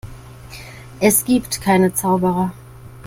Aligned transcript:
Es 0.99 1.23
gibt 1.25 1.61
keine 1.61 1.93
Zauberer. 1.93 2.53